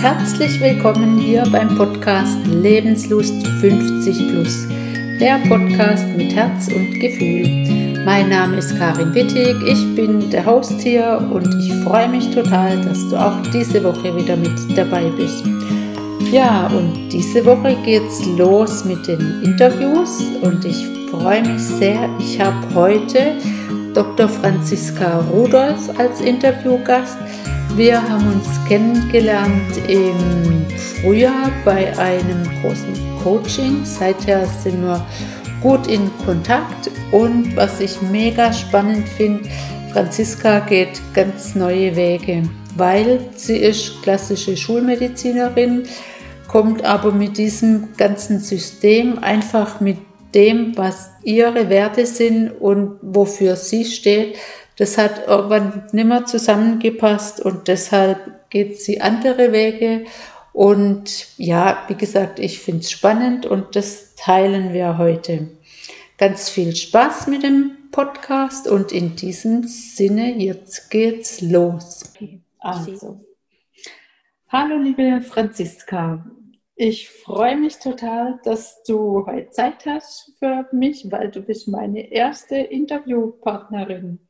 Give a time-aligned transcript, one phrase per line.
[0.00, 4.66] Herzlich willkommen hier beim Podcast Lebenslust 50 Plus,
[5.20, 8.02] der Podcast mit Herz und Gefühl.
[8.06, 12.80] Mein Name ist Karin Wittig, ich bin der Host hier und ich freue mich total,
[12.80, 15.44] dass du auch diese Woche wieder mit dabei bist.
[16.32, 22.08] Ja, und diese Woche geht's los mit den Interviews und ich freue mich sehr.
[22.18, 23.34] Ich habe heute
[23.92, 24.30] Dr.
[24.30, 27.18] Franziska Rudolph als Interviewgast.
[27.80, 33.86] Wir haben uns kennengelernt im Frühjahr bei einem großen Coaching.
[33.86, 35.06] Seither sind wir
[35.62, 39.48] gut in Kontakt und was ich mega spannend finde,
[39.94, 42.42] Franziska geht ganz neue Wege,
[42.76, 45.84] weil sie ist klassische Schulmedizinerin,
[46.48, 49.96] kommt aber mit diesem ganzen System einfach mit
[50.34, 54.36] dem, was ihre Werte sind und wofür sie steht,
[54.80, 60.06] das hat irgendwann nicht mehr zusammengepasst und deshalb geht sie andere Wege.
[60.54, 65.50] Und ja, wie gesagt, ich finde es spannend und das teilen wir heute.
[66.16, 72.14] Ganz viel Spaß mit dem Podcast und in diesem Sinne, jetzt geht's los.
[72.58, 73.22] Also,
[74.48, 76.24] hallo liebe Franziska,
[76.74, 82.10] ich freue mich total, dass du heute Zeit hast für mich, weil du bist meine
[82.10, 84.20] erste Interviewpartnerin.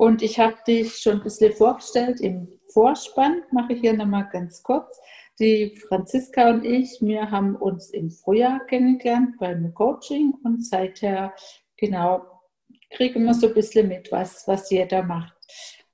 [0.00, 4.62] Und ich habe dich schon ein bisschen vorgestellt im Vorspann, mache ich hier nochmal ganz
[4.62, 4.98] kurz.
[5.38, 11.34] Die Franziska und ich, wir haben uns im Frühjahr kennengelernt beim Coaching und seither,
[11.76, 12.24] genau,
[12.88, 15.36] kriegen wir so ein bisschen mit, was, was jeder macht.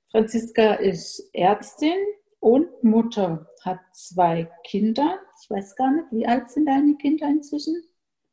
[0.09, 1.97] Franziska ist Ärztin
[2.39, 5.19] und Mutter, hat zwei Kinder.
[5.43, 7.83] Ich weiß gar nicht, wie alt sind deine Kinder inzwischen?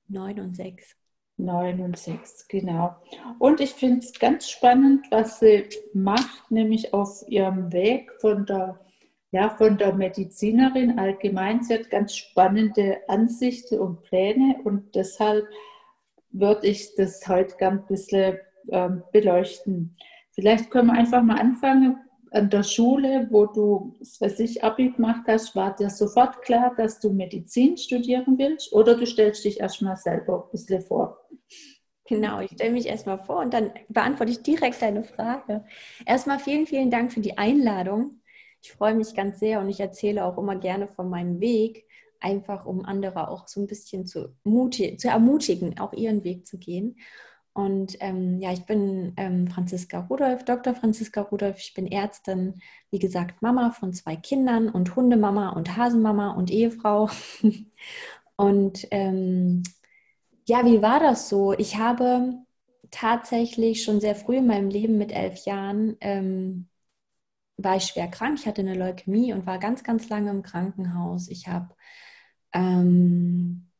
[0.06, 0.94] Neun und sechs.
[1.36, 2.94] 9 und 6, genau.
[3.38, 8.78] Und ich finde es ganz spannend, was sie macht, nämlich auf ihrem Weg von der,
[9.32, 11.62] ja, von der Medizinerin allgemein.
[11.62, 15.46] Sie hat ganz spannende Ansichten und Pläne und deshalb
[16.30, 18.38] würde ich das heute ganz ein bisschen
[18.70, 19.96] ähm, beleuchten.
[20.32, 22.03] Vielleicht können wir einfach mal anfangen
[22.34, 27.00] an der Schule, wo du, was ich, Abi gemacht hast, war dir sofort klar, dass
[27.00, 31.18] du Medizin studieren willst oder du stellst dich erstmal selber ein bisschen vor?
[32.06, 35.64] Genau, ich stelle mich erstmal vor und dann beantworte ich direkt deine Frage.
[36.04, 38.20] Erstmal vielen, vielen Dank für die Einladung.
[38.60, 41.86] Ich freue mich ganz sehr und ich erzähle auch immer gerne von meinem Weg,
[42.20, 46.96] einfach um andere auch so ein bisschen zu, zu ermutigen, auch ihren Weg zu gehen.
[47.54, 50.74] Und ähm, ja, ich bin ähm, Franziska Rudolph, Dr.
[50.74, 51.58] Franziska Rudolph.
[51.58, 52.60] Ich bin Ärztin,
[52.90, 57.08] wie gesagt, Mama von zwei Kindern und Hundemama und Hasenmama und Ehefrau.
[58.36, 59.62] und ähm,
[60.46, 61.52] ja, wie war das so?
[61.52, 62.34] Ich habe
[62.90, 66.68] tatsächlich schon sehr früh in meinem Leben mit elf Jahren ähm,
[67.56, 68.38] war ich schwer krank.
[68.40, 71.28] Ich hatte eine Leukämie und war ganz, ganz lange im Krankenhaus.
[71.28, 71.74] Ich habe
[72.52, 73.70] ähm,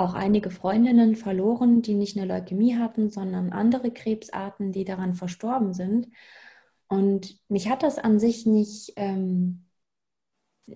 [0.00, 5.74] auch einige Freundinnen verloren, die nicht eine Leukämie hatten, sondern andere Krebsarten, die daran verstorben
[5.74, 6.08] sind.
[6.88, 9.66] Und mich hat das an sich nicht, ähm,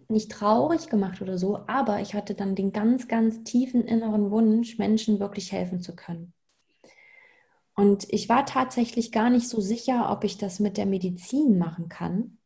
[0.08, 4.78] nicht traurig gemacht oder so, aber ich hatte dann den ganz, ganz tiefen inneren Wunsch,
[4.78, 6.32] Menschen wirklich helfen zu können.
[7.74, 11.88] Und ich war tatsächlich gar nicht so sicher, ob ich das mit der Medizin machen
[11.88, 12.38] kann,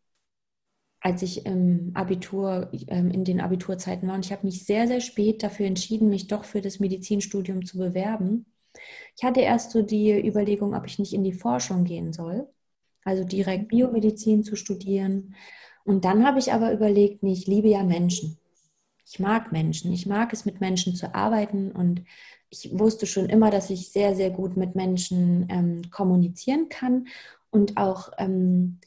[1.08, 4.14] als ich im Abitur, ähm, in den Abiturzeiten war.
[4.14, 7.78] Und ich habe mich sehr, sehr spät dafür entschieden, mich doch für das Medizinstudium zu
[7.78, 8.44] bewerben.
[9.16, 12.46] Ich hatte erst so die Überlegung, ob ich nicht in die Forschung gehen soll,
[13.04, 15.34] also direkt Biomedizin zu studieren.
[15.82, 18.36] Und dann habe ich aber überlegt, nee, ich liebe ja Menschen.
[19.10, 19.90] Ich mag Menschen.
[19.94, 21.72] Ich mag es, mit Menschen zu arbeiten.
[21.72, 22.04] Und
[22.50, 27.08] ich wusste schon immer, dass ich sehr, sehr gut mit Menschen ähm, kommunizieren kann
[27.50, 28.78] und auch ähm,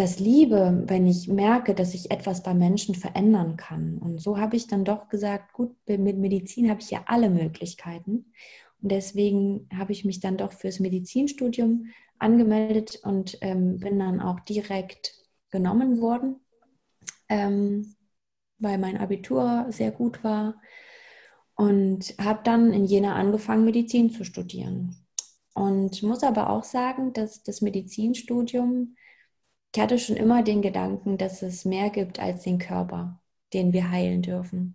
[0.00, 3.98] das liebe, wenn ich merke, dass ich etwas bei Menschen verändern kann.
[3.98, 8.32] Und so habe ich dann doch gesagt, gut, mit Medizin habe ich ja alle Möglichkeiten.
[8.80, 11.88] Und deswegen habe ich mich dann doch fürs Medizinstudium
[12.18, 15.12] angemeldet und ähm, bin dann auch direkt
[15.50, 16.36] genommen worden,
[17.28, 17.94] ähm,
[18.58, 20.62] weil mein Abitur sehr gut war.
[21.56, 24.96] Und habe dann in Jena angefangen, Medizin zu studieren.
[25.52, 28.96] Und muss aber auch sagen, dass das Medizinstudium
[29.74, 33.20] ich hatte schon immer den Gedanken, dass es mehr gibt als den Körper,
[33.52, 34.74] den wir heilen dürfen.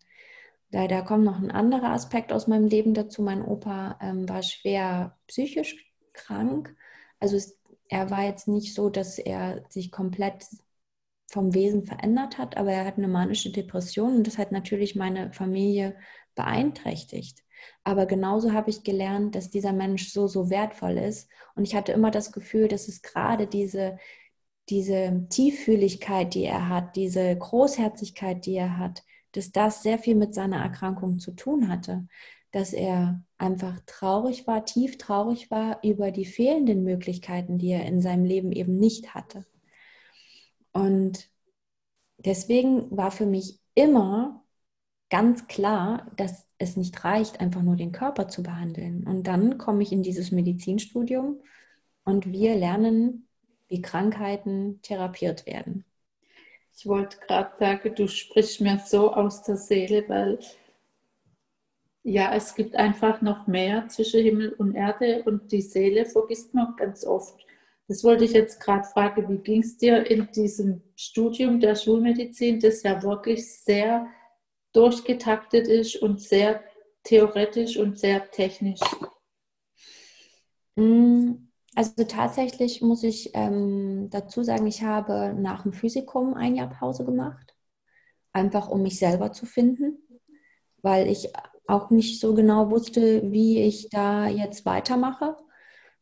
[0.71, 3.21] Leider kommt noch ein anderer Aspekt aus meinem Leben dazu.
[3.21, 6.75] Mein Opa ähm, war schwer psychisch krank.
[7.19, 10.45] Also es, er war jetzt nicht so, dass er sich komplett
[11.31, 15.33] vom Wesen verändert hat, aber er hat eine manische Depression und das hat natürlich meine
[15.33, 15.95] Familie
[16.35, 17.43] beeinträchtigt.
[17.83, 21.29] Aber genauso habe ich gelernt, dass dieser Mensch so, so wertvoll ist.
[21.55, 23.97] Und ich hatte immer das Gefühl, dass es gerade diese,
[24.69, 30.33] diese Tieffühligkeit, die er hat, diese Großherzigkeit, die er hat, dass das sehr viel mit
[30.33, 32.07] seiner Erkrankung zu tun hatte.
[32.51, 38.01] Dass er einfach traurig war, tief traurig war über die fehlenden Möglichkeiten, die er in
[38.01, 39.45] seinem Leben eben nicht hatte.
[40.71, 41.29] Und
[42.17, 44.45] deswegen war für mich immer
[45.09, 49.05] ganz klar, dass es nicht reicht, einfach nur den Körper zu behandeln.
[49.05, 51.41] Und dann komme ich in dieses Medizinstudium
[52.05, 53.24] und wir lernen,
[53.67, 55.85] wie Krankheiten therapiert werden.
[56.77, 60.39] Ich wollte gerade sagen, du sprichst mir so aus der Seele, weil
[62.03, 66.75] ja, es gibt einfach noch mehr zwischen Himmel und Erde und die Seele vergisst man
[66.75, 67.45] ganz oft.
[67.87, 72.59] Das wollte ich jetzt gerade fragen, wie ging es dir in diesem Studium der Schulmedizin,
[72.59, 74.07] das ja wirklich sehr
[74.73, 76.63] durchgetaktet ist und sehr
[77.03, 78.81] theoretisch und sehr technisch?
[80.75, 81.44] Mm,
[81.75, 87.05] also tatsächlich muss ich ähm, dazu sagen, ich habe nach dem Physikum ein Jahr Pause
[87.05, 87.55] gemacht,
[88.33, 89.97] einfach um mich selber zu finden,
[90.81, 91.33] weil ich
[91.67, 95.37] auch nicht so genau wusste, wie ich da jetzt weitermache.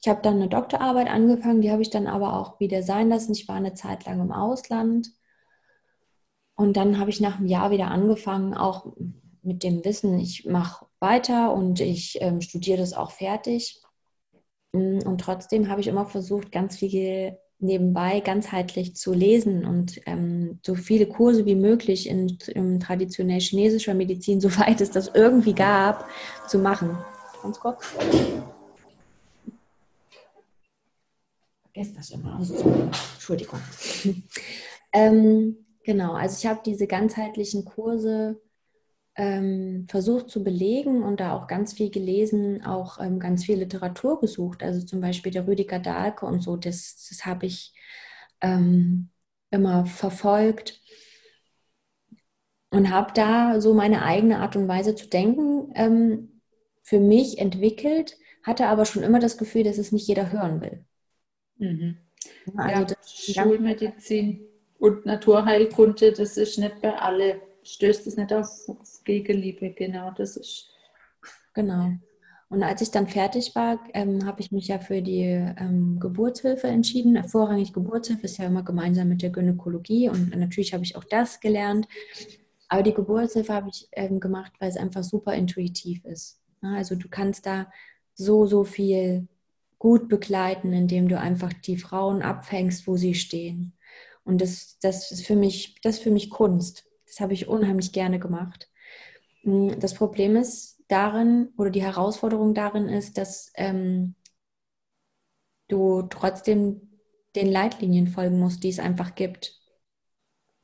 [0.02, 3.32] Ich habe dann eine Doktorarbeit angefangen, die habe ich dann aber auch wieder sein lassen.
[3.32, 5.10] Ich war eine Zeit lang im Ausland
[6.56, 8.94] und dann habe ich nach einem Jahr wieder angefangen, auch
[9.42, 13.83] mit dem Wissen, ich mache weiter und ich ähm, studiere das auch fertig.
[14.74, 20.60] Mm, und trotzdem habe ich immer versucht, ganz viel nebenbei ganzheitlich zu lesen und ähm,
[20.64, 26.08] so viele Kurse wie möglich in, in traditionell chinesischer Medizin, soweit es das irgendwie gab,
[26.48, 26.98] zu machen.
[27.42, 27.86] Ganz kurz.
[31.64, 32.36] Vergesst das immer.
[32.36, 32.56] Also,
[33.14, 33.60] Entschuldigung.
[34.94, 38.40] ähm, genau, also ich habe diese ganzheitlichen Kurse
[39.16, 44.20] ähm, versucht zu belegen und da auch ganz viel gelesen, auch ähm, ganz viel Literatur
[44.20, 44.64] gesucht.
[44.64, 47.74] Also zum Beispiel der Rüdiger Dahlke und so, das, das habe ich
[48.42, 49.10] ähm,
[49.52, 50.82] immer verfolgt
[52.72, 56.42] und habe da so meine eigene Art und Weise zu denken ähm,
[56.82, 60.86] für mich entwickelt, hatte aber schon immer das Gefühl, dass es nicht jeder hören will.
[61.58, 61.98] Mhm.
[62.58, 62.96] Also
[63.28, 64.48] ja, Schulmedizin
[64.80, 68.48] und Naturheilkunde, das ist nicht bei alle stößt es nicht auf
[69.04, 70.70] Gegenliebe, genau, das ist.
[71.54, 71.92] Genau.
[72.50, 76.68] Und als ich dann fertig war, ähm, habe ich mich ja für die ähm, Geburtshilfe
[76.68, 77.28] entschieden.
[77.28, 81.40] Vorrangig Geburtshilfe ist ja immer gemeinsam mit der Gynäkologie und natürlich habe ich auch das
[81.40, 81.88] gelernt.
[82.70, 86.40] Aber die Geburtshilfe habe ich ähm, gemacht, weil es einfach super intuitiv ist.
[86.62, 87.72] Also du kannst da
[88.14, 89.28] so, so viel
[89.80, 93.74] gut begleiten, indem du einfach die Frauen abfängst, wo sie stehen.
[94.24, 96.86] Und das, das, ist, für mich, das ist für mich Kunst.
[97.14, 98.72] Das habe ich unheimlich gerne gemacht.
[99.44, 104.16] Hm, das Problem ist darin, oder die Herausforderung darin ist, dass ähm,
[105.68, 106.90] du trotzdem
[107.36, 109.62] den Leitlinien folgen musst, die es einfach gibt.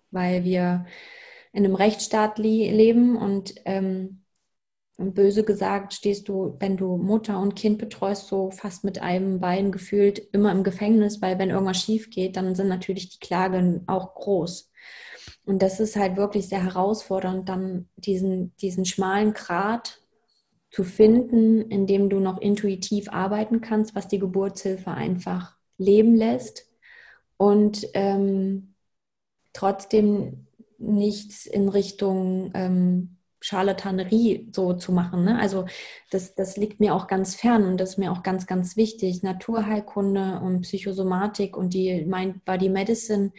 [0.09, 0.87] Weil wir
[1.53, 4.23] in einem Rechtsstaat leben und ähm,
[4.97, 9.71] böse gesagt stehst du, wenn du Mutter und Kind betreust, so fast mit einem Bein
[9.71, 14.15] gefühlt immer im Gefängnis, weil wenn irgendwas schief geht, dann sind natürlich die Klagen auch
[14.15, 14.68] groß.
[15.45, 20.01] Und das ist halt wirklich sehr herausfordernd, dann diesen, diesen schmalen Grat
[20.71, 26.69] zu finden, in dem du noch intuitiv arbeiten kannst, was die Geburtshilfe einfach leben lässt
[27.37, 28.75] und ähm,
[29.53, 35.23] trotzdem nichts in Richtung ähm, Charlatanerie so zu machen.
[35.23, 35.39] Ne?
[35.39, 35.65] Also
[36.11, 39.23] das, das liegt mir auch ganz fern und das ist mir auch ganz, ganz wichtig.
[39.23, 43.31] Naturheilkunde und Psychosomatik und die Mind Body Medicine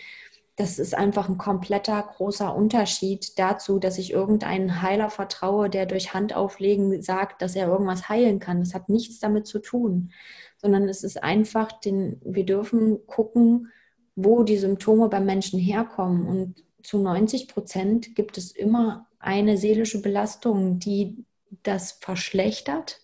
[0.61, 6.13] das ist einfach ein kompletter großer Unterschied dazu, dass ich irgendeinen Heiler vertraue, der durch
[6.13, 8.61] Handauflegen sagt, dass er irgendwas heilen kann.
[8.61, 10.13] Das hat nichts damit zu tun,
[10.59, 13.69] sondern es ist einfach, den, wir dürfen gucken,
[14.17, 16.27] wo die Symptome beim Menschen herkommen.
[16.27, 21.25] Und zu 90 Prozent gibt es immer eine seelische Belastung, die
[21.63, 23.01] das verschlechtert,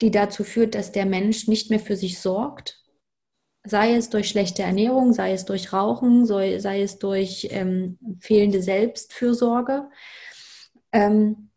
[0.00, 2.82] die dazu führt, dass der Mensch nicht mehr für sich sorgt
[3.68, 8.62] sei es durch schlechte Ernährung, sei es durch Rauchen, sei, sei es durch ähm, fehlende
[8.62, 9.88] Selbstfürsorge.
[10.92, 11.48] Ähm,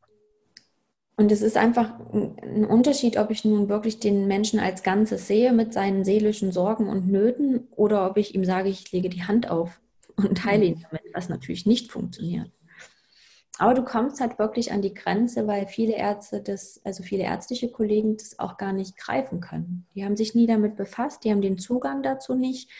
[1.18, 5.53] und es ist einfach ein Unterschied, ob ich nun wirklich den Menschen als Ganzes sehe
[5.53, 9.50] mit seinen seelischen Sorgen und Nöten oder ob ich ihm sage, ich lege die Hand
[9.50, 9.80] auf
[10.15, 12.50] und heile ihn damit, was natürlich nicht funktioniert.
[13.58, 17.70] Aber du kommst halt wirklich an die Grenze, weil viele Ärzte das, also viele ärztliche
[17.70, 19.86] Kollegen das auch gar nicht greifen können.
[19.93, 22.72] Die haben sich nie damit befasst, die haben den Zugang dazu nicht,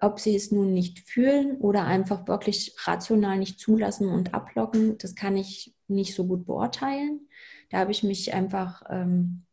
[0.00, 5.14] ob sie es nun nicht fühlen oder einfach wirklich rational nicht zulassen und ablocken, das
[5.14, 7.28] kann ich nicht so gut beurteilen.
[7.70, 9.44] Da habe ich mich einfach, ähm,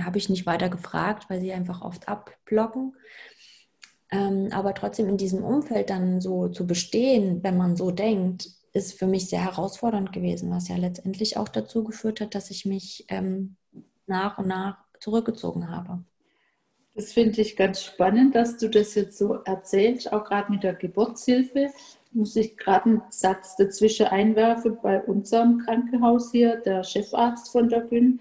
[0.00, 2.94] habe ich nicht weiter gefragt, weil sie einfach oft abblocken.
[4.10, 8.98] Ähm, aber trotzdem in diesem Umfeld dann so zu bestehen, wenn man so denkt, ist
[8.98, 13.04] für mich sehr herausfordernd gewesen, was ja letztendlich auch dazu geführt hat, dass ich mich
[13.08, 13.56] ähm,
[14.06, 16.04] nach und nach zurückgezogen habe.
[16.94, 20.74] Das finde ich ganz spannend, dass du das jetzt so erzählst, auch gerade mit der
[20.74, 21.70] Geburtshilfe.
[22.12, 27.80] Muss ich gerade einen Satz dazwischen einwerfen bei unserem Krankenhaus hier, der Chefarzt von der
[27.82, 28.20] Gün,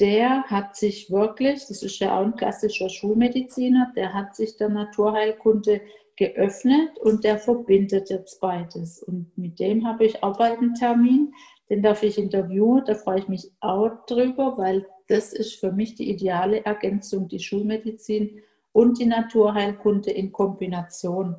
[0.00, 4.70] der hat sich wirklich, das ist ja auch ein klassischer Schulmediziner, der hat sich der
[4.70, 5.82] Naturheilkunde
[6.20, 9.02] geöffnet und der verbindet jetzt beides.
[9.02, 11.32] Und mit dem habe ich auch einen Termin,
[11.70, 15.94] den darf ich interviewen, da freue ich mich auch drüber, weil das ist für mich
[15.94, 21.36] die ideale Ergänzung, die Schulmedizin und die Naturheilkunde in Kombination.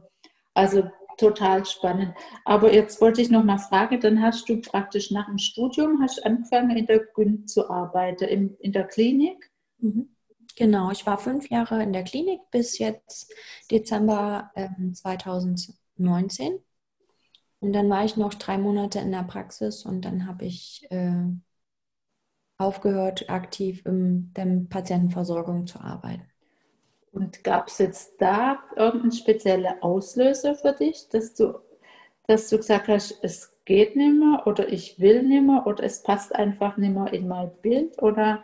[0.56, 2.16] Also total spannend.
[2.44, 6.26] Aber jetzt wollte ich noch mal fragen, dann hast du praktisch nach dem Studium hast
[6.26, 9.52] angefangen in der Gyn zu arbeiten, in, in der Klinik?
[9.78, 10.10] Mhm.
[10.55, 13.34] Genau, ich war fünf Jahre in der Klinik bis jetzt
[13.70, 16.60] Dezember ähm, 2019.
[17.60, 21.25] Und dann war ich noch drei Monate in der Praxis und dann habe ich äh,
[22.58, 26.25] aufgehört, aktiv in der Patientenversorgung zu arbeiten.
[27.12, 31.60] Und gab es jetzt da irgendeinen speziellen Auslöser für dich, dass du,
[32.27, 36.03] dass du gesagt hast, es geht nicht mehr oder ich will nicht mehr oder es
[36.03, 38.01] passt einfach nicht mehr in mein Bild?
[38.01, 38.43] Oder?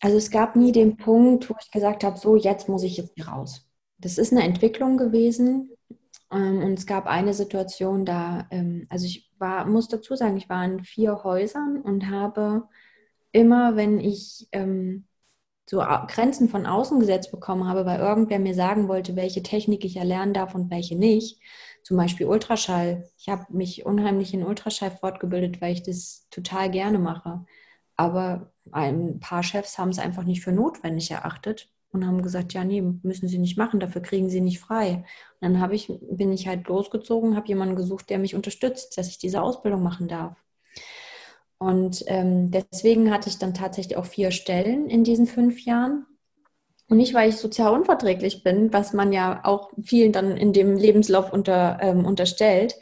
[0.00, 3.12] Also es gab nie den Punkt, wo ich gesagt habe, so jetzt muss ich jetzt
[3.16, 3.68] hier raus.
[3.98, 5.70] Das ist eine Entwicklung gewesen.
[6.30, 10.48] Ähm, und es gab eine Situation da, ähm, also ich war, muss dazu sagen, ich
[10.48, 12.68] war in vier Häusern und habe
[13.32, 15.06] immer, wenn ich ähm,
[15.68, 19.96] so Grenzen von außen gesetzt bekommen habe, weil irgendwer mir sagen wollte, welche Technik ich
[19.96, 21.40] erlernen darf und welche nicht.
[21.82, 23.08] Zum Beispiel Ultraschall.
[23.18, 27.44] Ich habe mich unheimlich in Ultraschall fortgebildet, weil ich das total gerne mache.
[27.98, 32.62] Aber ein paar Chefs haben es einfach nicht für notwendig erachtet und haben gesagt, ja,
[32.64, 35.04] nee, müssen sie nicht machen, dafür kriegen sie nicht frei.
[35.40, 39.18] Und dann ich, bin ich halt losgezogen, habe jemanden gesucht, der mich unterstützt, dass ich
[39.18, 40.36] diese Ausbildung machen darf.
[41.58, 46.06] Und ähm, deswegen hatte ich dann tatsächlich auch vier Stellen in diesen fünf Jahren.
[46.88, 50.76] Und nicht, weil ich sozial unverträglich bin, was man ja auch vielen dann in dem
[50.76, 52.76] Lebenslauf unter, ähm, unterstellt,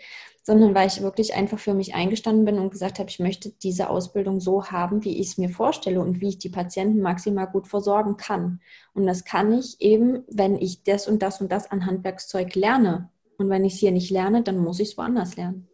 [0.47, 3.91] sondern weil ich wirklich einfach für mich eingestanden bin und gesagt habe, ich möchte diese
[3.91, 7.67] Ausbildung so haben, wie ich es mir vorstelle und wie ich die Patienten maximal gut
[7.67, 8.61] versorgen kann.
[8.95, 13.11] Und das kann ich eben, wenn ich das und das und das an Handwerkszeug lerne.
[13.39, 15.67] Und wenn ich es hier nicht lerne, dann muss ich es woanders lernen.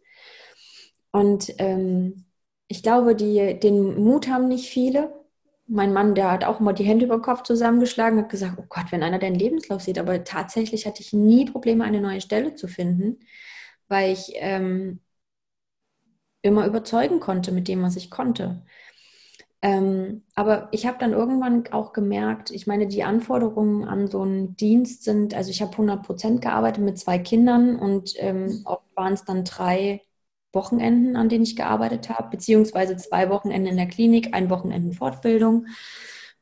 [1.11, 2.25] Und ähm,
[2.67, 5.13] ich glaube, die, den Mut haben nicht viele.
[5.67, 8.65] Mein Mann, der hat auch immer die Hände über den Kopf zusammengeschlagen, hat gesagt, oh
[8.67, 9.99] Gott, wenn einer deinen Lebenslauf sieht.
[9.99, 13.19] Aber tatsächlich hatte ich nie Probleme, eine neue Stelle zu finden,
[13.93, 14.99] weil ich ähm,
[16.41, 18.63] immer überzeugen konnte mit dem, was ich konnte.
[19.61, 24.55] Ähm, aber ich habe dann irgendwann auch gemerkt, ich meine, die Anforderungen an so einen
[24.55, 29.13] Dienst sind, also ich habe 100 Prozent gearbeitet mit zwei Kindern und ähm, oft waren
[29.13, 30.01] es dann drei
[30.53, 35.67] Wochenenden, an denen ich gearbeitet habe, beziehungsweise zwei Wochenenden in der Klinik, ein Wochenende Fortbildung.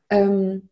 [0.08, 0.70] Ähm,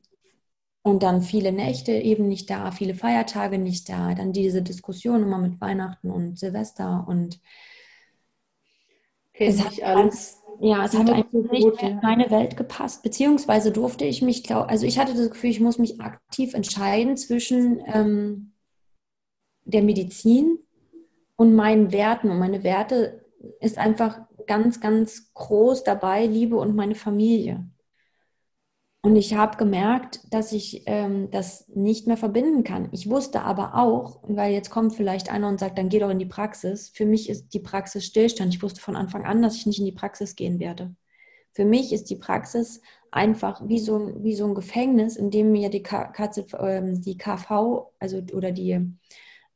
[0.90, 4.14] und dann viele Nächte eben nicht da, viele Feiertage nicht da.
[4.14, 7.40] Dann diese Diskussion immer mit Weihnachten und Silvester und
[9.32, 10.36] es hat alles.
[10.62, 14.68] Ja, es hat einfach nicht gut, in meine Welt gepasst, beziehungsweise durfte ich mich, glaub,
[14.68, 18.52] also ich hatte das Gefühl, ich muss mich aktiv entscheiden zwischen ähm,
[19.64, 20.58] der Medizin
[21.36, 22.30] und meinen Werten.
[22.30, 23.24] Und meine Werte
[23.60, 27.64] ist einfach ganz, ganz groß dabei, Liebe und meine Familie.
[29.02, 32.88] Und ich habe gemerkt, dass ich ähm, das nicht mehr verbinden kann.
[32.92, 36.18] Ich wusste aber auch, weil jetzt kommt vielleicht einer und sagt, dann geh doch in
[36.18, 36.90] die Praxis.
[36.90, 38.54] Für mich ist die Praxis Stillstand.
[38.54, 40.94] Ich wusste von Anfang an, dass ich nicht in die Praxis gehen werde.
[41.52, 45.70] Für mich ist die Praxis einfach wie so, wie so ein Gefängnis, in dem mir
[45.70, 48.78] die, KZ, ähm, die KV, also oder die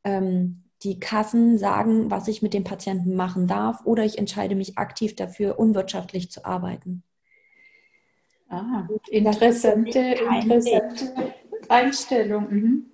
[0.03, 4.77] ähm, die Kassen sagen, was ich mit dem Patienten machen darf oder ich entscheide mich
[4.77, 7.03] aktiv dafür, unwirtschaftlich zu arbeiten.
[8.49, 11.33] Ah, interessante, interessante
[11.69, 12.49] Einstellung.
[12.49, 12.85] Mhm.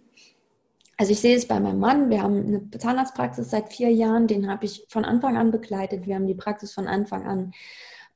[0.97, 4.49] Also ich sehe es bei meinem Mann, wir haben eine Zahnarztpraxis seit vier Jahren, den
[4.49, 6.05] habe ich von Anfang an begleitet.
[6.05, 7.53] Wir haben die Praxis von Anfang an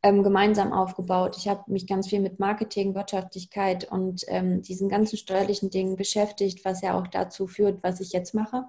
[0.03, 1.35] ähm, gemeinsam aufgebaut.
[1.37, 6.63] Ich habe mich ganz viel mit Marketing, Wirtschaftlichkeit und ähm, diesen ganzen steuerlichen Dingen beschäftigt,
[6.63, 8.65] was ja auch dazu führt, was ich jetzt mache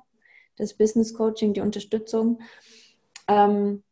[0.56, 2.40] das Business Coaching, die Unterstützung.
[3.28, 3.82] Ähm,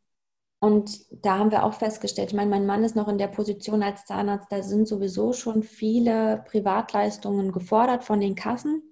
[0.65, 3.83] und da haben wir auch festgestellt, ich meine, mein Mann ist noch in der Position
[3.83, 8.83] als Zahnarzt, da sind sowieso schon viele Privatleistungen gefordert von den Kassen.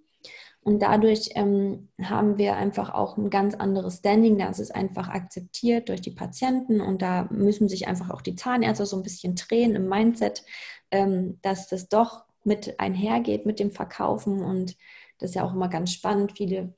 [0.60, 4.36] Und dadurch ähm, haben wir einfach auch ein ganz anderes Standing.
[4.36, 8.84] Das ist einfach akzeptiert durch die Patienten und da müssen sich einfach auch die Zahnärzte
[8.84, 10.44] so ein bisschen drehen im Mindset,
[10.90, 14.42] ähm, dass das doch mit einhergeht mit dem Verkaufen.
[14.42, 14.76] Und
[15.18, 16.32] das ist ja auch immer ganz spannend.
[16.36, 16.74] Viele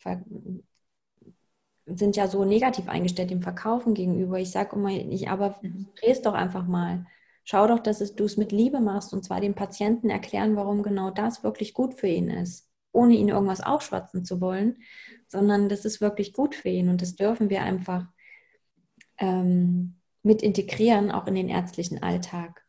[1.87, 4.39] sind ja so negativ eingestellt dem Verkaufen gegenüber.
[4.39, 5.89] Ich sage immer, ich aber mhm.
[5.97, 7.07] dreh es doch einfach mal.
[7.45, 11.11] Schau doch, dass du es mit Liebe machst und zwar dem Patienten erklären, warum genau
[11.11, 14.79] das wirklich gut für ihn ist, ohne ihn irgendwas aufschwatzen zu wollen,
[15.29, 18.07] sondern das ist wirklich gut für ihn und das dürfen wir einfach
[19.19, 22.65] ähm, mit integrieren, auch in den ärztlichen Alltag.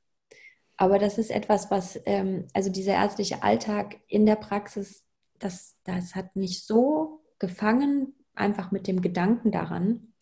[0.77, 5.05] Aber das ist etwas, was, ähm, also dieser ärztliche Alltag in der Praxis,
[5.39, 10.13] das, das hat mich so gefangen, einfach mit dem Gedanken daran.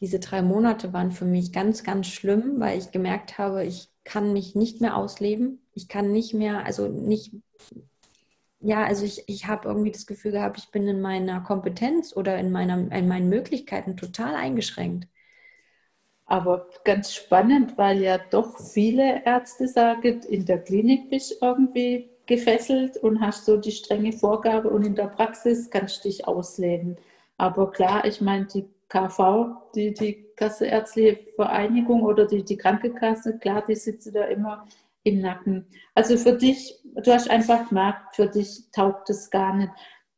[0.00, 4.32] Diese drei Monate waren für mich ganz, ganz schlimm, weil ich gemerkt habe, ich kann
[4.32, 5.60] mich nicht mehr ausleben.
[5.74, 7.34] Ich kann nicht mehr, also nicht,
[8.60, 12.38] ja, also ich, ich habe irgendwie das Gefühl gehabt, ich bin in meiner Kompetenz oder
[12.38, 15.06] in, meiner, in meinen Möglichkeiten total eingeschränkt.
[16.26, 22.08] Aber ganz spannend, weil ja doch viele Ärzte sagen, in der Klinik bist du irgendwie
[22.26, 26.96] gefesselt und hast so die strenge Vorgabe und in der Praxis kannst du dich ausleben.
[27.40, 33.64] Aber klar, ich meine, die KV, die, die Kasseärztliche Vereinigung oder die, die Krankenkasse, klar,
[33.66, 34.68] die sitzen da immer
[35.04, 35.64] im Nacken.
[35.94, 39.70] Also für dich, du hast einfach gemerkt, für dich taugt es gar nicht.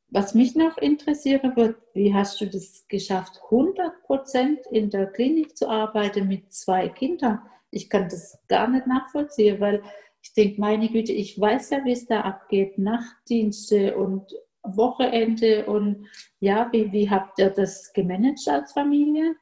[0.08, 5.56] Was mich noch interessieren wird, wie hast du das geschafft, 100 Prozent in der Klinik
[5.56, 7.38] zu arbeiten mit zwei Kindern?
[7.70, 9.84] Ich kann das gar nicht nachvollziehen, weil
[10.22, 16.06] ich denke, meine Güte, ich weiß ja, wie es da abgeht, Nachtdienste und Wochenende und
[16.40, 19.36] ja, wie, wie habt ihr das gemanagt als Familie?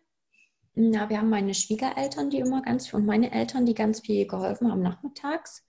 [0.75, 4.71] Ja, wir haben meine Schwiegereltern, die immer ganz und meine Eltern, die ganz viel geholfen
[4.71, 5.65] haben nachmittags.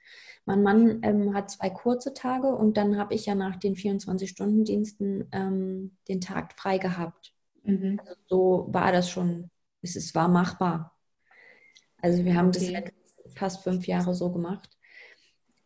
[0.46, 5.28] Mein Mann ähm, hat zwei kurze Tage und dann habe ich ja nach den 24-Stunden-Diensten
[5.32, 7.34] ähm, den Tag frei gehabt.
[7.64, 8.00] Mhm.
[8.00, 9.52] Also so war das schon.
[9.82, 10.98] Es, es war machbar.
[11.98, 12.84] Also wir haben okay.
[12.84, 14.70] das fast fünf Jahre so gemacht.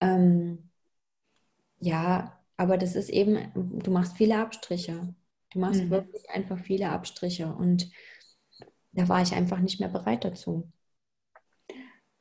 [0.01, 0.69] Ähm,
[1.79, 5.13] ja, aber das ist eben, du machst viele Abstriche.
[5.51, 5.89] Du machst mhm.
[5.89, 7.89] wirklich einfach viele Abstriche und
[8.91, 10.69] da war ich einfach nicht mehr bereit dazu.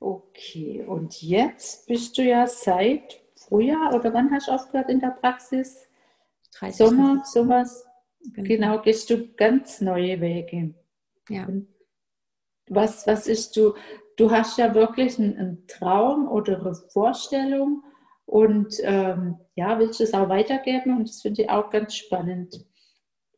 [0.00, 5.10] Okay, und jetzt bist du ja seit Frühjahr oder wann hast du aufgehört in der
[5.10, 5.88] Praxis?
[6.56, 7.86] 30 Sommer, sowas.
[8.32, 8.48] Genau.
[8.48, 10.74] genau, gehst du ganz neue Wege.
[11.28, 11.48] Ja.
[12.68, 13.74] Was, was ist du?
[14.16, 17.82] Du hast ja wirklich einen, einen Traum oder eine Vorstellung
[18.26, 22.64] und ähm, ja, willst du es auch weitergeben und das finde ich auch ganz spannend.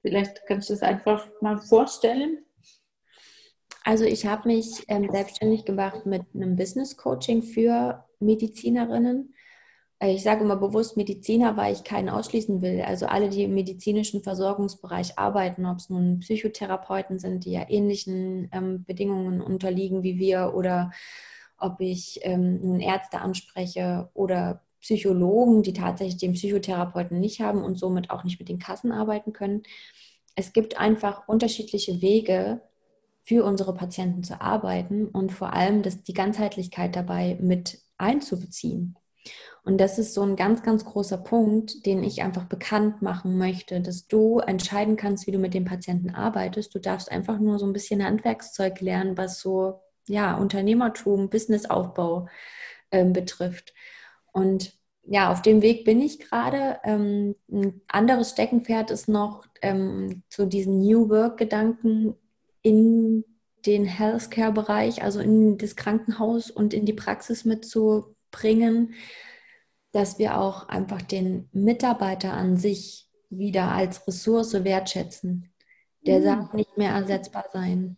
[0.03, 2.44] Vielleicht kannst du es einfach mal vorstellen.
[3.83, 9.35] Also ich habe mich ähm, selbstständig gemacht mit einem Business Coaching für Medizinerinnen.
[9.99, 12.83] Äh, ich sage immer bewusst Mediziner, weil ich keinen ausschließen will.
[12.83, 18.49] Also alle, die im medizinischen Versorgungsbereich arbeiten, ob es nun Psychotherapeuten sind, die ja ähnlichen
[18.53, 20.90] ähm, Bedingungen unterliegen wie wir, oder
[21.59, 27.77] ob ich ähm, nun Ärzte anspreche oder Psychologen, die tatsächlich den Psychotherapeuten nicht haben und
[27.77, 29.64] somit auch nicht mit den Kassen arbeiten können.
[30.37, 32.61] Es gibt einfach unterschiedliche Wege,
[33.27, 38.96] für unsere Patienten zu arbeiten und vor allem das, die Ganzheitlichkeit dabei mit einzubeziehen.
[39.64, 43.81] Und das ist so ein ganz, ganz großer Punkt, den ich einfach bekannt machen möchte,
[43.81, 46.72] dass du entscheiden kannst, wie du mit dem Patienten arbeitest.
[46.72, 52.29] Du darfst einfach nur so ein bisschen Handwerkszeug lernen, was so ja, Unternehmertum, Businessaufbau
[52.92, 53.75] ähm, betrifft.
[54.31, 54.75] Und
[55.08, 56.78] ja, auf dem Weg bin ich gerade.
[56.84, 62.14] Ähm, ein anderes Steckenpferd ist noch ähm, zu diesen New Work-Gedanken
[62.62, 63.24] in
[63.66, 68.94] den Healthcare-Bereich, also in das Krankenhaus und in die Praxis mitzubringen,
[69.92, 75.52] dass wir auch einfach den Mitarbeiter an sich wieder als Ressource wertschätzen.
[76.06, 76.24] Der mhm.
[76.24, 77.96] darf nicht mehr ersetzbar sein.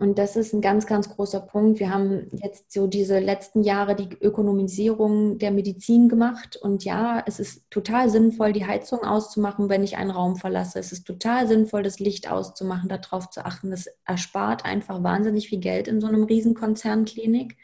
[0.00, 1.78] Und das ist ein ganz, ganz großer Punkt.
[1.78, 6.56] Wir haben jetzt so diese letzten Jahre die Ökonomisierung der Medizin gemacht.
[6.56, 10.78] Und ja, es ist total sinnvoll, die Heizung auszumachen, wenn ich einen Raum verlasse.
[10.78, 13.70] Es ist total sinnvoll, das Licht auszumachen, darauf zu achten.
[13.70, 17.58] Das erspart einfach wahnsinnig viel Geld in so einem Riesenkonzernklinik.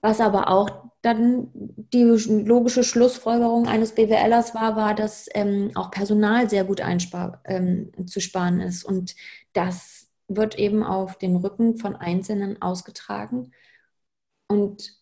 [0.00, 0.70] Was aber auch
[1.02, 1.48] dann
[1.92, 7.92] die logische Schlussfolgerung eines BWLers war, war, dass ähm, auch Personal sehr gut einspar, ähm,
[8.06, 8.82] zu sparen ist.
[8.82, 9.14] Und
[9.52, 13.52] das wird eben auf den Rücken von Einzelnen ausgetragen.
[14.48, 14.96] Und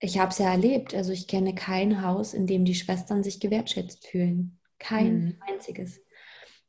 [0.00, 0.94] ich habe es ja erlebt.
[0.94, 4.58] Also ich kenne kein Haus, in dem die Schwestern sich gewertschätzt fühlen.
[4.78, 5.36] Kein mhm.
[5.46, 6.00] einziges.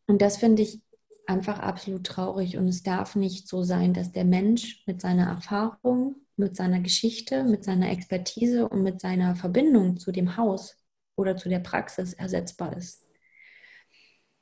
[0.07, 0.81] Und das finde ich
[1.27, 2.57] einfach absolut traurig.
[2.57, 7.43] Und es darf nicht so sein, dass der Mensch mit seiner Erfahrung, mit seiner Geschichte,
[7.43, 10.77] mit seiner Expertise und mit seiner Verbindung zu dem Haus
[11.15, 13.00] oder zu der Praxis ersetzbar ist.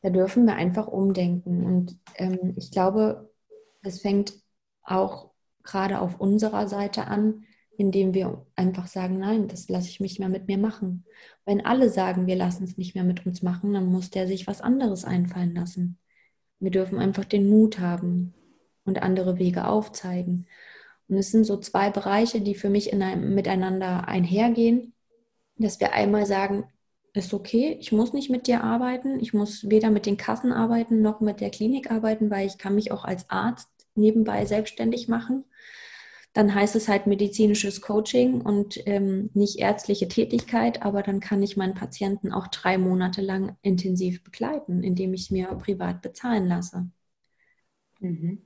[0.01, 1.65] Da dürfen wir einfach umdenken.
[1.65, 3.29] Und ähm, ich glaube,
[3.81, 4.33] es fängt
[4.83, 5.31] auch
[5.63, 7.45] gerade auf unserer Seite an,
[7.77, 11.05] indem wir einfach sagen, nein, das lasse ich nicht mehr mit mir machen.
[11.45, 14.47] Wenn alle sagen, wir lassen es nicht mehr mit uns machen, dann muss der sich
[14.47, 15.97] was anderes einfallen lassen.
[16.59, 18.33] Wir dürfen einfach den Mut haben
[18.83, 20.47] und andere Wege aufzeigen.
[21.07, 24.93] Und es sind so zwei Bereiche, die für mich einem, miteinander einhergehen,
[25.55, 26.65] dass wir einmal sagen,
[27.19, 31.01] ist okay, ich muss nicht mit dir arbeiten, ich muss weder mit den Kassen arbeiten
[31.01, 35.45] noch mit der Klinik arbeiten, weil ich kann mich auch als Arzt nebenbei selbstständig machen
[36.33, 41.57] dann heißt es halt medizinisches Coaching und ähm, nicht ärztliche Tätigkeit, aber dann kann ich
[41.57, 46.89] meinen Patienten auch drei Monate lang intensiv begleiten, indem ich mir privat bezahlen lasse.
[47.99, 48.43] Mhm.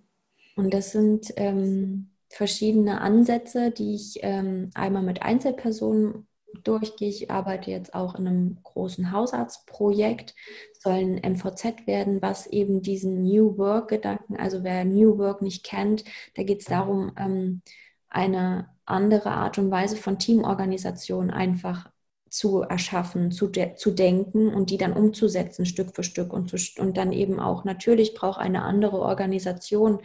[0.56, 6.28] Und das sind ähm, verschiedene Ansätze, die ich ähm, einmal mit Einzelpersonen
[6.64, 7.10] durchgehe.
[7.10, 10.36] Ich arbeite jetzt auch in einem großen Hausarztprojekt,
[10.80, 16.04] soll ein MVZ werden, was eben diesen New Work-Gedanken, also wer New Work nicht kennt,
[16.36, 17.62] da geht es darum, ähm,
[18.10, 21.90] eine andere Art und Weise von Teamorganisation einfach
[22.30, 26.58] zu erschaffen, zu, de zu denken und die dann umzusetzen, Stück für Stück und, zu,
[26.82, 30.00] und dann eben auch, natürlich braucht eine andere Organisation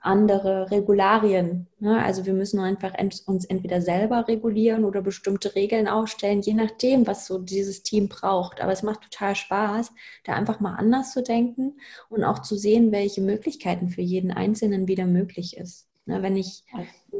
[0.00, 1.66] andere Regularien.
[1.80, 2.02] Ne?
[2.02, 7.06] Also wir müssen einfach ent uns entweder selber regulieren oder bestimmte Regeln aufstellen, je nachdem,
[7.06, 8.60] was so dieses Team braucht.
[8.60, 9.92] Aber es macht total Spaß,
[10.24, 14.86] da einfach mal anders zu denken und auch zu sehen, welche Möglichkeiten für jeden Einzelnen
[14.86, 15.88] wieder möglich ist.
[16.06, 16.22] Ne?
[16.22, 16.64] Wenn ich,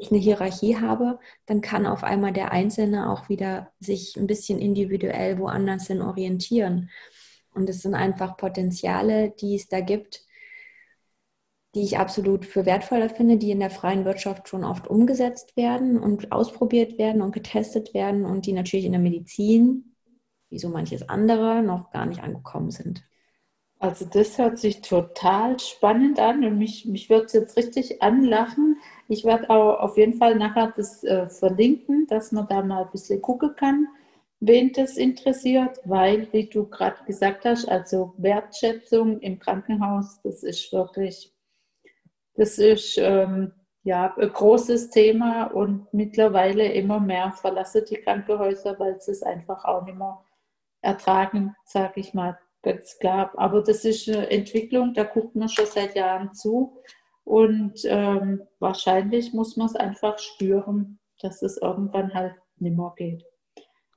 [0.00, 4.58] ich eine Hierarchie habe, dann kann auf einmal der Einzelne auch wieder sich ein bisschen
[4.58, 6.90] individuell woanders hin orientieren.
[7.54, 10.22] Und es sind einfach Potenziale, die es da gibt,
[11.78, 15.96] die ich absolut für wertvoller finde, die in der freien Wirtschaft schon oft umgesetzt werden
[16.00, 19.94] und ausprobiert werden und getestet werden und die natürlich in der Medizin,
[20.50, 23.04] wie so manches andere, noch gar nicht angekommen sind.
[23.78, 28.78] Also das hört sich total spannend an und mich, mich wird es jetzt richtig anlachen.
[29.06, 32.90] Ich werde auch auf jeden Fall nachher das äh, verlinken, dass man da mal ein
[32.90, 33.86] bisschen gucken kann,
[34.40, 40.72] wen das interessiert, weil, wie du gerade gesagt hast, also Wertschätzung im Krankenhaus, das ist
[40.72, 41.37] wirklich
[42.38, 49.00] das ist ähm, ja ein großes Thema und mittlerweile immer mehr verlassen die Krankenhäuser, weil
[49.00, 50.22] sie es einfach auch nicht mehr
[50.80, 53.32] ertragen, sage ich mal ganz klar.
[53.36, 56.78] Aber das ist eine Entwicklung, da guckt man schon seit Jahren zu
[57.24, 63.24] und ähm, wahrscheinlich muss man es einfach spüren, dass es irgendwann halt nicht mehr geht.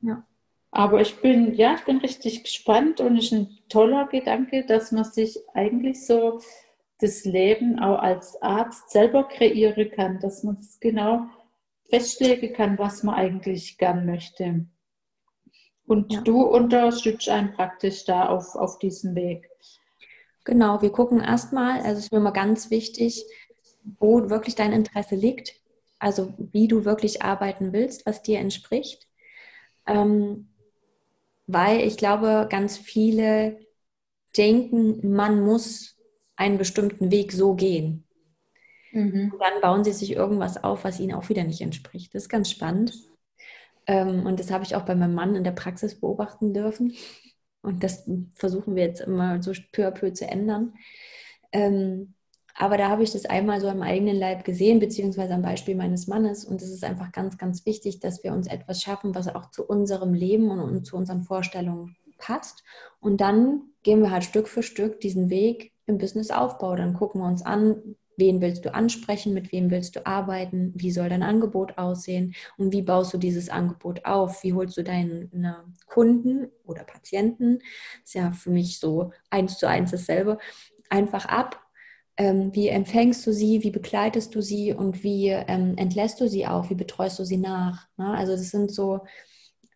[0.01, 0.25] Ja.
[0.71, 4.91] Aber ich bin, ja, ich bin richtig gespannt und es ist ein toller Gedanke, dass
[4.91, 6.39] man sich eigentlich so
[7.01, 11.25] das Leben auch als Arzt selber kreieren kann, dass man es genau
[11.89, 14.65] festlegen kann, was man eigentlich gern möchte.
[15.85, 16.21] Und ja.
[16.21, 19.49] du unterstützt einen praktisch da auf, auf diesem Weg.
[20.45, 23.25] Genau, wir gucken erstmal, also es ist mir immer ganz wichtig,
[23.99, 25.53] wo wirklich dein Interesse liegt,
[25.99, 29.07] also wie du wirklich arbeiten willst, was dir entspricht.
[29.85, 30.47] Ähm,
[31.47, 33.59] weil ich glaube, ganz viele
[34.37, 35.97] denken, man muss
[36.41, 38.03] einen bestimmten Weg so gehen.
[38.91, 39.31] Mhm.
[39.31, 42.15] Und dann bauen sie sich irgendwas auf, was ihnen auch wieder nicht entspricht.
[42.15, 42.93] Das ist ganz spannend.
[43.85, 46.95] Ähm, und das habe ich auch bei meinem Mann in der Praxis beobachten dürfen.
[47.61, 50.73] Und das versuchen wir jetzt immer so peu à peu zu ändern.
[51.51, 52.15] Ähm,
[52.55, 56.07] aber da habe ich das einmal so am eigenen Leib gesehen, beziehungsweise am Beispiel meines
[56.07, 56.43] Mannes.
[56.43, 59.63] Und es ist einfach ganz, ganz wichtig, dass wir uns etwas schaffen, was auch zu
[59.63, 62.63] unserem Leben und zu unseren Vorstellungen passt.
[62.99, 66.75] Und dann gehen wir halt Stück für Stück diesen Weg im Businessaufbau.
[66.75, 70.91] Dann gucken wir uns an, wen willst du ansprechen, mit wem willst du arbeiten, wie
[70.91, 75.29] soll dein Angebot aussehen und wie baust du dieses Angebot auf, wie holst du deine
[75.87, 77.59] Kunden oder Patienten,
[78.03, 80.37] ist ja für mich so eins zu eins dasselbe,
[80.89, 81.59] einfach ab.
[82.17, 86.45] Ähm, wie empfängst du sie, wie begleitest du sie und wie ähm, entlässt du sie
[86.45, 87.87] auch, wie betreust du sie nach?
[87.97, 88.13] Ne?
[88.13, 88.99] Also das sind so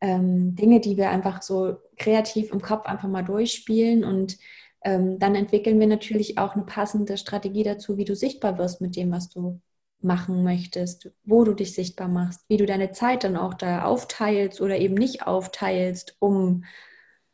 [0.02, 4.38] ähm, Dinge, die wir einfach so kreativ im Kopf einfach mal durchspielen und
[4.86, 8.96] ähm, dann entwickeln wir natürlich auch eine passende Strategie dazu, wie du sichtbar wirst mit
[8.96, 9.60] dem, was du
[10.00, 14.62] machen möchtest, wo du dich sichtbar machst, wie du deine Zeit dann auch da aufteilst
[14.62, 16.66] oder eben nicht aufteilst, um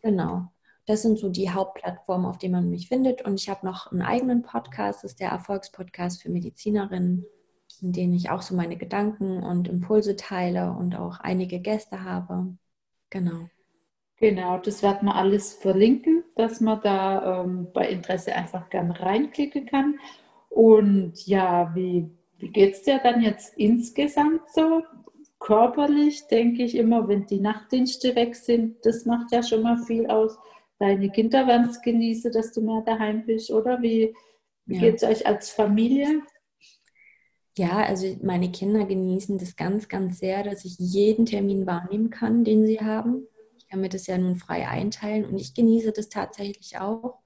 [0.01, 0.47] Genau.
[0.87, 3.23] Das sind so die Hauptplattformen, auf denen man mich findet.
[3.23, 7.25] Und ich habe noch einen eigenen Podcast, das ist der Erfolgspodcast für Medizinerinnen,
[7.81, 12.55] in dem ich auch so meine Gedanken und Impulse teile und auch einige Gäste habe.
[13.09, 13.49] Genau.
[14.17, 19.65] Genau, das werden wir alles verlinken, dass man da ähm, bei Interesse einfach gerne reinklicken
[19.65, 19.99] kann.
[20.49, 24.83] Und ja, wie, wie geht es dir dann jetzt insgesamt so?
[25.39, 30.07] Körperlich denke ich immer, wenn die Nachtdienste weg sind, das macht ja schon mal viel
[30.07, 30.37] aus.
[30.79, 33.81] Deine Kinder werden es genießen, dass du mehr daheim bist, oder?
[33.81, 34.13] Wie,
[34.65, 34.81] wie ja.
[34.81, 36.23] geht es euch als Familie?
[37.57, 42.43] Ja, also meine Kinder genießen das ganz, ganz sehr, dass ich jeden Termin wahrnehmen kann,
[42.43, 43.27] den sie haben.
[43.57, 47.19] Ich kann mir das ja nun frei einteilen und ich genieße das tatsächlich auch.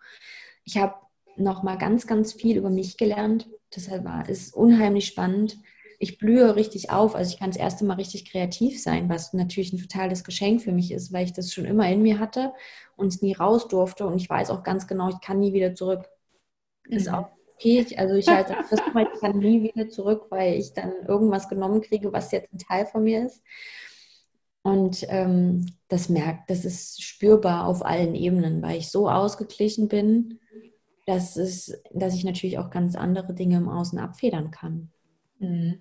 [0.66, 0.96] Ich habe
[1.36, 3.50] noch mal ganz, ganz viel über mich gelernt.
[3.76, 5.58] Deshalb war es unheimlich spannend.
[6.00, 7.16] Ich blühe richtig auf.
[7.16, 10.72] Also ich kann das erste Mal richtig kreativ sein, was natürlich ein totales Geschenk für
[10.72, 12.54] mich ist, weil ich das schon immer in mir hatte
[12.96, 14.06] und es nie raus durfte.
[14.06, 16.10] Und ich weiß auch ganz genau, ich kann nie wieder zurück.
[16.88, 17.16] Ist mhm.
[17.16, 17.86] auch okay.
[17.98, 22.14] Also ich halte das ich kann nie wieder zurück, weil ich dann irgendwas genommen kriege,
[22.14, 23.44] was jetzt ein Teil von mir ist.
[24.62, 30.40] Und ähm, das merkt, das ist spürbar auf allen Ebenen, weil ich so ausgeglichen bin,
[31.10, 34.92] dass, es, dass ich natürlich auch ganz andere Dinge im Außen abfedern kann.
[35.40, 35.80] Mhm.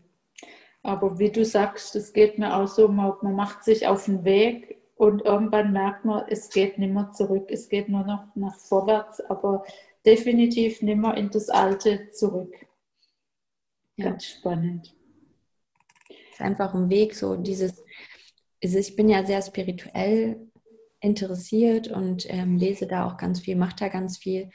[0.82, 4.24] Aber wie du sagst, es geht mir auch so, man, man, macht sich auf den
[4.24, 8.56] Weg und irgendwann merkt man, es geht nicht mehr zurück, es geht nur noch nach
[8.56, 9.64] vorwärts, aber
[10.06, 12.54] definitiv nicht mehr in das Alte zurück.
[13.96, 14.06] Ja.
[14.06, 14.96] Ganz spannend.
[16.08, 17.84] Es ist einfach ein Weg, so dieses
[18.60, 20.48] ich bin ja sehr spirituell
[21.00, 24.50] interessiert und ähm, lese da auch ganz viel, mache da ganz viel.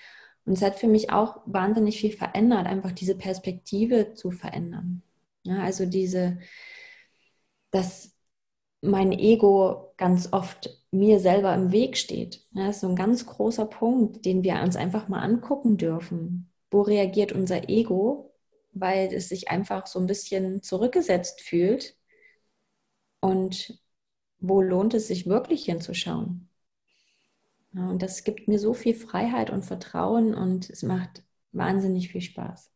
[0.45, 5.01] Und es hat für mich auch wahnsinnig viel verändert, einfach diese Perspektive zu verändern.
[5.43, 6.39] Ja, also diese,
[7.71, 8.13] dass
[8.82, 12.45] mein Ego ganz oft mir selber im Weg steht.
[12.51, 16.51] Ja, das ist so ein ganz großer Punkt, den wir uns einfach mal angucken dürfen.
[16.71, 18.34] Wo reagiert unser Ego,
[18.73, 21.95] weil es sich einfach so ein bisschen zurückgesetzt fühlt
[23.21, 23.79] und
[24.39, 26.49] wo lohnt es sich wirklich hinzuschauen?
[27.73, 32.21] Ja, und das gibt mir so viel Freiheit und Vertrauen und es macht wahnsinnig viel
[32.21, 32.71] Spaß.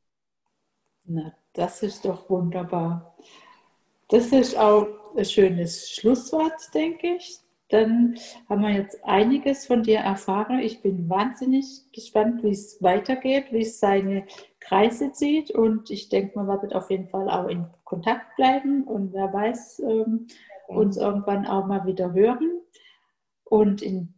[1.05, 3.15] Na, das ist doch wunderbar.
[4.09, 7.39] Das ist auch ein schönes Schlusswort, denke ich.
[7.69, 8.15] Dann
[8.49, 10.59] haben wir jetzt einiges von dir erfahren.
[10.59, 14.25] Ich bin wahnsinnig gespannt, wie es weitergeht, wie es seine
[14.61, 15.51] Kreise zieht.
[15.51, 18.83] Und ich denke, man wird auf jeden Fall auch in Kontakt bleiben.
[18.85, 20.27] Und wer weiß, ähm,
[20.67, 22.61] uns irgendwann auch mal wieder hören.
[23.43, 24.13] Und in,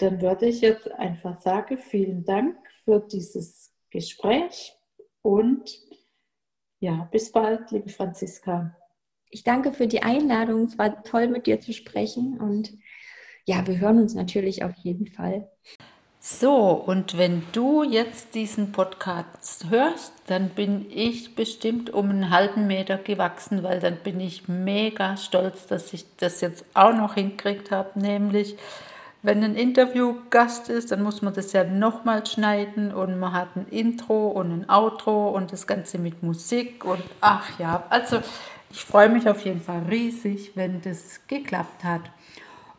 [0.00, 4.74] dann würde ich jetzt einfach sagen, vielen Dank für dieses Gespräch
[5.22, 5.70] und
[6.80, 8.76] ja, bis bald, liebe Franziska.
[9.28, 10.64] Ich danke für die Einladung.
[10.64, 12.72] Es war toll, mit dir zu sprechen und
[13.44, 15.50] ja, wir hören uns natürlich auf jeden Fall.
[16.22, 22.66] So, und wenn du jetzt diesen Podcast hörst, dann bin ich bestimmt um einen halben
[22.66, 27.70] Meter gewachsen, weil dann bin ich mega stolz, dass ich das jetzt auch noch hinkriegt
[27.70, 27.98] habe.
[27.98, 28.56] Nämlich,
[29.22, 33.66] wenn ein Interviewgast ist, dann muss man das ja nochmal schneiden und man hat ein
[33.68, 38.20] Intro und ein Outro und das Ganze mit Musik und ach ja, also
[38.70, 42.02] ich freue mich auf jeden Fall riesig, wenn das geklappt hat.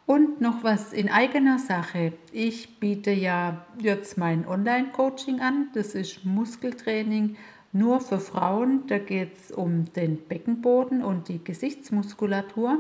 [0.06, 2.14] Und noch was in eigener Sache.
[2.32, 5.70] Ich biete ja jetzt mein Online-Coaching an.
[5.74, 7.38] Das ist Muskeltraining
[7.72, 8.88] nur für Frauen.
[8.88, 12.80] Da geht es um den Beckenboden und die Gesichtsmuskulatur.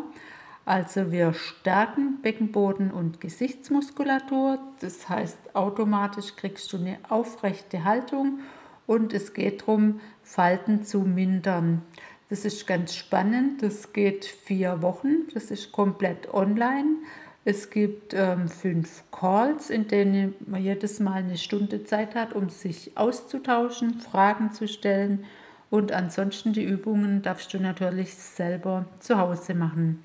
[0.71, 4.57] Also wir stärken Beckenboden und Gesichtsmuskulatur.
[4.79, 8.39] Das heißt, automatisch kriegst du eine aufrechte Haltung
[8.87, 11.81] und es geht darum, Falten zu mindern.
[12.29, 13.61] Das ist ganz spannend.
[13.61, 15.27] Das geht vier Wochen.
[15.33, 16.99] Das ist komplett online.
[17.43, 22.47] Es gibt ähm, fünf Calls, in denen man jedes Mal eine Stunde Zeit hat, um
[22.47, 25.25] sich auszutauschen, Fragen zu stellen.
[25.69, 30.01] Und ansonsten die Übungen darfst du natürlich selber zu Hause machen.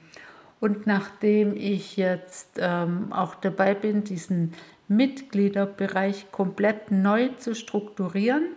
[0.60, 4.54] Und nachdem ich jetzt ähm, auch dabei bin, diesen
[4.88, 8.48] Mitgliederbereich komplett neu zu strukturieren,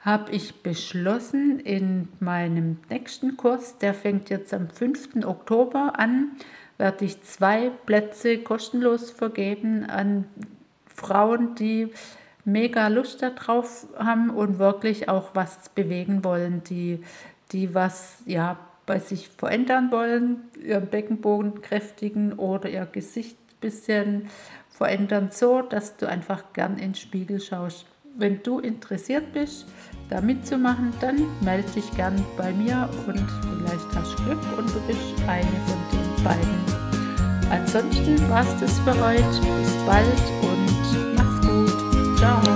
[0.00, 5.24] habe ich beschlossen, in meinem nächsten Kurs, der fängt jetzt am 5.
[5.24, 6.32] Oktober an,
[6.76, 10.24] werde ich zwei Plätze kostenlos vergeben an
[10.86, 11.92] Frauen, die
[12.44, 17.02] mega Lust darauf haben und wirklich auch was bewegen wollen, die,
[17.52, 24.28] die was ja, bei sich verändern wollen, ihren Beckenboden kräftigen oder ihr Gesicht ein bisschen
[24.68, 29.66] verändern, so dass du einfach gern ins Spiegel schaust wenn du interessiert bist,
[30.10, 33.24] da mitzumachen, dann melde dich gern bei mir und
[33.58, 36.62] vielleicht hast du Glück und du bist eine von den beiden.
[37.50, 39.22] Ansonsten war es das für heute.
[39.22, 40.06] Bis bald
[40.42, 42.18] und mach's gut.
[42.18, 42.51] Ciao.